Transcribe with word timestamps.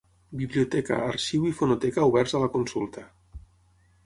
Biblioteca, 0.39 0.97
arxiu 1.09 1.45
i 1.49 1.53
fonoteca 1.59 2.09
oberts 2.09 2.37
a 2.41 2.43
la 2.45 2.51
consulta. 2.57 3.05